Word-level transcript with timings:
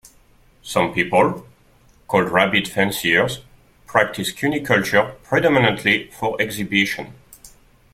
Some 0.63 0.95
people, 0.95 1.45
called 2.07 2.31
"rabbit 2.31 2.67
fanciers", 2.67 3.41
practice 3.85 4.33
cuniculture 4.33 5.13
predominantly 5.21 6.09
for 6.09 6.41
exhibition. 6.41 7.13